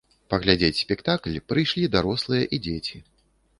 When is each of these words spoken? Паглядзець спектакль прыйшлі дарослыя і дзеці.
Паглядзець 0.33 0.79
спектакль 0.85 1.37
прыйшлі 1.53 1.85
дарослыя 1.99 2.43
і 2.57 2.63
дзеці. 2.67 3.07